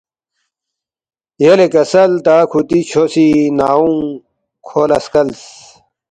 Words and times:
یلے 1.41 1.67
کسل 1.73 2.11
تا 2.25 2.35
کُھوتی 2.51 2.79
چھو 2.89 3.03
سی 3.13 3.27
ناؤنگ 3.57 4.01
کھو 4.65 4.81
لہ 4.89 4.97
سکلس 5.03 5.41